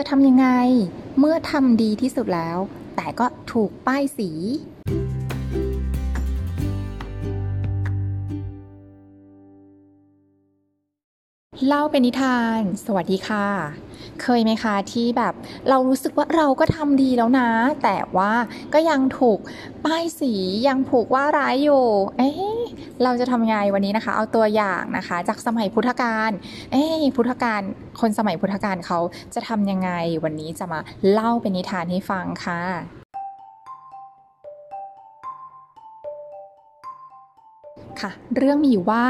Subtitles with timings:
[0.00, 0.48] จะทำยังไง
[1.18, 2.58] เมื่อทำดีที่สุดแล้ว
[2.96, 4.30] แต่ก็ถูกป้ายสี
[11.66, 13.46] เล่าเป็นนิทาน สวัสดีค่ะ
[14.22, 15.34] เคยไหมคะที่แบบ
[15.68, 17.50] เรารู้สึกว่าเราก็ทำดีแล้วนะ
[17.82, 18.32] แต่ว่า
[18.74, 19.38] ก็ยังถูก
[19.84, 20.32] ป้ายสี
[20.66, 21.84] ยังผูกว่าร้ายอยู่
[22.16, 22.49] เอ๊ะ
[23.04, 26.30] เราจะทำยังไงวันนี้นะคะ เอาตัวอย่างนะคะ จากสมัยพุทธกาล
[26.72, 27.62] เอ๊ะพุทธกาล
[28.00, 28.98] คนสมัยพุทธกาลเขา
[29.34, 29.90] จะทำยังไง
[30.24, 30.80] วันนี้จะมา
[31.10, 32.60] เล่าเป็นนิทานให้ฟังค่ะ
[38.00, 39.04] ค่ะ เรื่องมีอยู่ว่า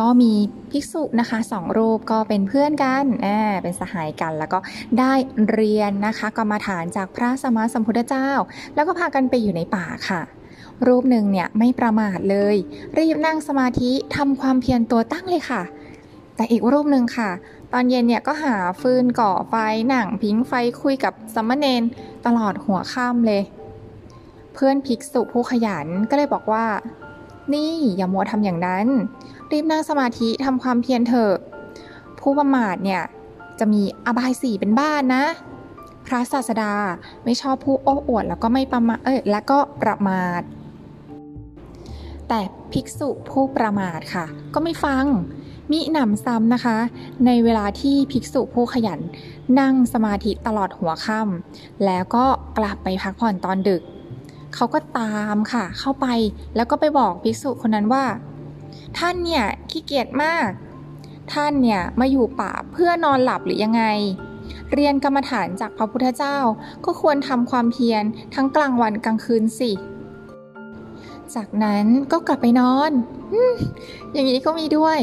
[0.00, 0.32] ก็มี
[0.70, 4.58] ภิกษุนะคะสองรูปก็เป็นเพื่อนกันอ่าเป็นสหายกัน แล้วก็
[4.98, 5.12] ได้
[5.50, 8.28] เรียนนะคะกรรมาฐานจากพระสมมาสัมพุทธเจ้า
[8.74, 10.22] แล้วก็พากันไปอยู่ในป่าค่ะ
[10.86, 12.56] รูปหนึ่งเนี่ยไม่ประมาทเลย
[12.98, 15.62] รีบนั่งสมาธิทำความเพียรตัวตั้งเลยค่ะ
[16.36, 17.30] แต่อีกรูปหนึ่งค่ะ
[17.72, 19.54] ตอนเย็นเนี่ยก็หาฟืนก่อไฟ
[19.88, 20.52] หนังพิงไฟ
[20.82, 21.82] คุยกับสมณเณร
[22.26, 23.42] ตลอดหัวค่ำเลย
[24.54, 26.66] เพื่อนภิกษุผู้ขยันก็เลยบอกว่า
[27.52, 28.86] นี่อย่ามัวทำอย่างนั้น
[29.52, 31.34] รีบนั่งสมาธิทำความเพียรเถอะ
[32.20, 33.02] ผู้ประมาทเนี่ย
[33.58, 35.24] จะมีอบายสี่เป็นบ้านนะ
[36.06, 36.74] พระศาสดา
[37.24, 40.42] ไม่ชอบผู้โอ้อวดแล้วก็ไม่ประมาเอ้ยแล้วก็ประมาท
[42.28, 42.40] แต่
[42.72, 45.04] ภิกษุผู้ประมาทค่ะ ก็ไม่ฟัง
[45.70, 46.78] มิหนำซ้ำนะคะ
[47.26, 49.00] ในเวลาที่ภิกษุผู้ขยัน
[49.60, 52.24] นั่งสมาธิตลอดหัวค่ำแล้วก็
[52.58, 53.82] กลับไปพักผ่อนตอนดึก
[54.54, 56.06] เขาก็ตามค่ะ เข้าไป
[56.56, 58.04] แล้วก็ไปบอกภิกษุคนนั้นว่า
[58.98, 60.48] ท่านเนี่ยขี้เกียจมาก
[61.32, 63.84] ท่านเนี่ยมาอยู่ป่าเพื่อนอนหลับหรือยังไง
[64.72, 66.38] เรียนกรรมฐานจากพระพุทธเจ้า
[66.84, 69.70] ก็ควรทำความเพียรทั้งกลางวันกลางคืนสิ
[71.36, 72.90] จากนั้นก็กลับไปนอน
[74.12, 74.98] อย่างนี้ก็มีด้วย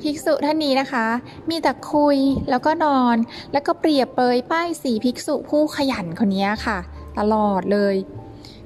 [0.00, 1.06] ภิกษุท่านนี้นะคะ
[1.50, 2.16] มีแต่คุย
[2.50, 3.16] แล้วก็นอน
[3.52, 6.78] แล้วก็เปรียบเปยป้ายสีภิกษุผู้ขยันคนนี้ค่ะ
[7.18, 7.96] ตลอดเลย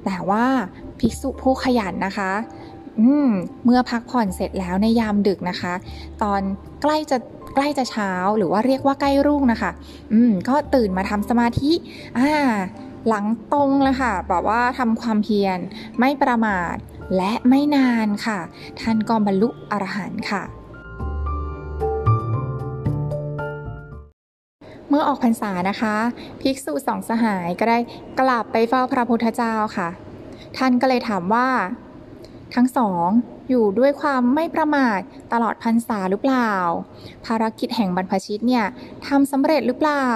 [0.05, 0.47] แต่ว่า
[1.01, 2.33] ภิกษุผู้ขยันนะคะ
[3.29, 3.31] ม
[3.65, 5.75] เมื่อพักผ่อนเสร็จแล้วในยามดึกนะคะ
[6.23, 6.41] ตอน
[6.83, 7.19] ใกล้จะ
[7.55, 9.71] ใกล้จะเช้าหรือว่าเรียกว่าใกล้รุ่งนะคะ
[10.13, 11.73] อืม ก็ตื่นมาทำสมาธิ
[12.19, 12.31] อ่า
[13.09, 15.59] หลังตรงเลยค่ะบอกว่าทำความเพียร
[16.01, 16.77] ไม่ประมาท
[17.17, 18.39] และไม่นานค่ะ
[18.81, 20.43] ท่านก็บรรลุอรหันต์ค่ะ
[24.89, 25.95] เมื่อออกพรรษานะคะ
[26.41, 27.79] ภิกษุสองสหายก็ได้
[28.21, 29.89] กลับไปเฝ้าพระพุทธเจ้าค่ะ
[30.59, 31.49] ท่านก็เลยถามว่า
[32.55, 33.09] ทั้งสอง
[33.49, 35.01] อยู่ด้วยความไม่ประมาท
[35.33, 36.53] ตลอดพรรษาหรือเปล่า
[37.27, 38.65] ภารกิจแห่งบรรพชิตเนี่ย
[39.07, 40.07] ทำสำเร็จหรือเปล่า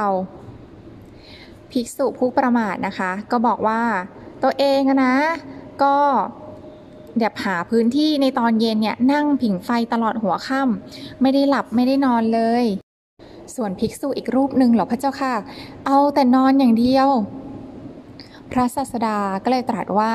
[1.72, 3.82] ภิกษุผู้ประมาทนะคะ ก็บอกว่า
[4.42, 5.14] ตัวเองนะ
[5.82, 5.96] ก็
[7.16, 12.64] เดี๋ยวหาพื้นที่ในตอนเย็นเนี่ยนั่งผิงไฟตลอดหัวค่ำไม่ได้หลับไม่ได้นอนเลย
[13.54, 15.34] ส่วนภิกษุอีกรูปหนึ่งหรอพระเจ้าค่ะ
[15.86, 17.08] เอาแต่นอนอย่างเดียว
[18.50, 20.14] พระศาสดาก็เลยตรัสว่า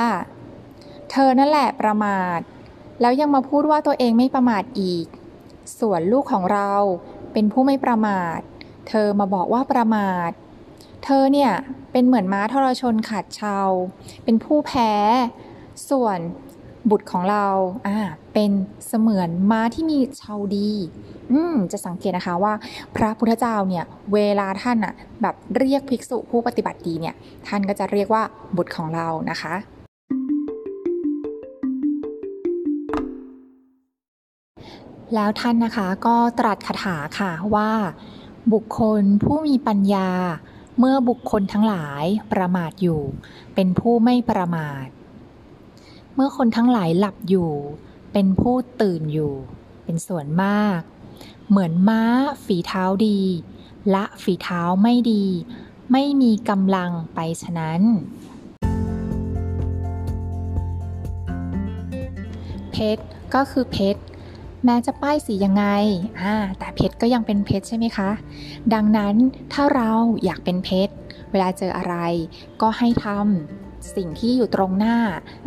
[1.11, 2.39] เธอนั่นแหละประมาท
[3.01, 5.05] แล้วยังมาพูดว่าตัวเองไม่ประมาทอีก
[5.79, 6.71] ส่วนลูกของเรา
[7.33, 8.39] เป็นผู้ไม่ประมาท
[8.89, 10.31] เธอมาบอกว่าประมาท
[11.03, 11.51] เธอเนี่ย
[11.91, 13.69] เป็นเหมือนม้าทรชนขาดชาว
[14.23, 14.91] เป็นผู้แพ้
[15.89, 16.19] ส่วน
[16.89, 17.45] บุตรของเรา
[17.87, 17.97] อ่า
[18.33, 18.51] เป็น
[18.87, 20.69] เสมือนม้าที่มีชาวดี
[21.31, 22.53] อืมจะสังเกตนะคะว่า
[22.95, 27.15] พระพุทธเจ้าเนี่ย เวลาท่านอะแบบเรียกภิกษุผู้ปฏิบัติดีเนี่ย
[27.47, 28.23] ท่านก็จะเรียกว่า
[28.57, 29.55] บุตรของเรานะคะ
[35.15, 37.69] แล้วท่านนะคะก็ตรัสคาถาค่ะว่า
[38.53, 40.09] บุคคลผู้มีปัญญา
[40.79, 43.01] เมื่อบุคคลทั้งหลายประมาทอยู่
[43.55, 44.87] เป็นผู้ไม่ประมาท
[46.15, 47.51] เมื่อคนทั้งหลายหลับอยู่
[48.13, 49.33] เป็นผู้ตื่นอยู่
[49.83, 50.79] เป็นส่วนมาก
[51.49, 52.01] เหมือนม้า
[52.45, 53.19] ฝีเท้าดี
[53.93, 55.25] ละฝีเท้าไม่ดี
[55.91, 57.81] ไม่มีกำลังไปฉะนั้น
[62.71, 64.01] เพชรก็คือเพชร
[64.69, 65.65] แม้จะป้ายสียังไง
[66.21, 68.09] อ่าแต่เพชรก็ยังเป็นเพชรใช่ไหมคะ
[68.73, 69.15] ดังนั้น
[69.53, 69.91] ถ้าเรา
[70.25, 70.93] อยากเป็นเพชร
[71.31, 71.95] เวลาเจออะไร
[72.61, 74.97] ก็ให้ทำสิ่งที่อยู่ตรงหน้า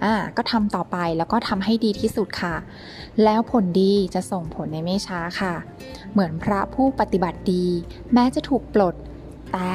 [0.04, 2.54] อ่าก็ทำต่อไปแล้วก็ทำให้ดีที่สุดค่ะ
[3.24, 5.54] แล้วผลดีจะส่งผลในไม่ช้าค่ะ
[6.12, 7.66] เหมือนพระผู้ปฏิบัติดี
[8.12, 8.94] แม้จะถูกปลด
[9.52, 9.72] แต่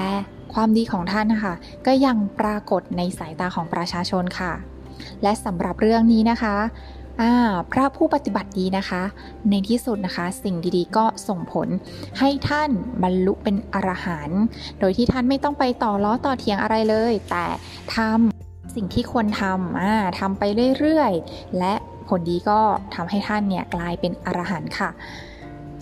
[0.54, 1.54] ความดีของท่านนะคะ
[1.86, 4.54] ก็ยังปรากฏในสายตาของประชาชนค่ะ
[5.24, 6.56] และสำหรับเรื่องนี้นะคะ
[7.72, 9.04] พระผู้ปฏิบัติดีนะคะ
[9.50, 11.68] ในที่สุดนะคะ สิ่งดีๆ ก็ส่งผล
[12.20, 12.70] ให้ท่าน
[13.04, 14.42] บรรลุเป็นอรหันต์
[14.80, 17.46] โดยที่ท่านไม่ต้องไปต่อล้อต่อเทียงอะไรเลย แต่
[17.96, 20.44] ทำสิ่งที่ควรทำทำไป
[20.80, 21.74] เรื่อยๆ และ
[22.08, 22.60] ผลดีก็
[22.96, 24.90] ทำให้ท่านเนี่ยกลายเป็นอรหันต์ค่ะ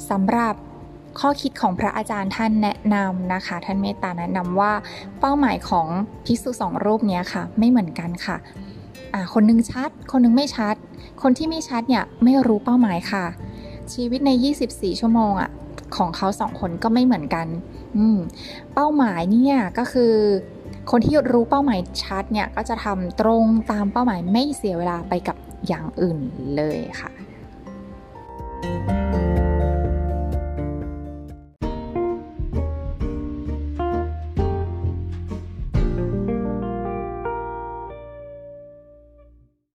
[0.10, 0.56] สำหรับ
[1.20, 4.74] ข้อคิดของพระอาจารย์ท่านแนะนำนะคะ ท่านเมตตาแนะนำว่า
[5.20, 5.88] เป้าหมายของ
[6.26, 8.38] ภิกษุสองรูปนี้ค่ะ ไม่เหมือนกันค่ะ
[9.14, 10.76] อ่าคนนึงชัด คนนึงไม่ชัด
[11.22, 13.26] คนที่ไม่ชัดเนี่ยไม่รู้เป้าหมายค่ะ
[13.94, 14.32] ชีวิตใน
[14.66, 15.50] 24 ชั่วโมงอะ
[15.96, 17.48] ของเขาสองคนก็ไม่เหมือนกัน
[17.98, 18.18] อืม
[18.74, 20.14] เป้าหมายเนี่ยก็คือ
[20.92, 25.38] คนที่รู้เป้าหมายชัดเนี่ยก็จะทำตรงตามเป้าหมายไม่เสียเวลาไปกับ
[25.68, 26.18] อย่างอื่น
[26.56, 27.12] เลยค่ะ